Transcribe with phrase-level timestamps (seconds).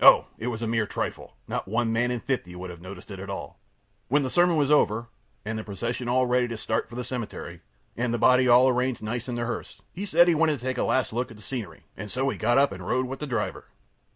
[0.00, 0.04] A.
[0.04, 0.26] Oh!
[0.36, 1.36] it was a mere trifle!
[1.46, 3.56] Not one man in fifty would have noticed it at all.
[4.08, 5.06] When the sermon was over,
[5.44, 7.60] and the procession all ready to start for the cemetery,
[7.96, 10.78] and the body all arranged nice in the hearse, he said he wanted to take
[10.78, 13.28] a last look at the scenery, and so he got up and rode with the
[13.28, 13.66] driver.